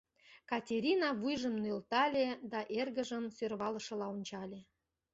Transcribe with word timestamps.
Катерина 0.51 1.09
вуйжым 1.19 1.55
нӧлтале 1.63 2.27
да 2.51 2.59
эргыжым 2.79 3.25
сӧрвалышыла 3.35 4.07
ончале: 4.15 4.59